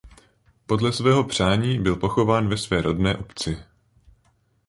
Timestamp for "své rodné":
2.57-3.17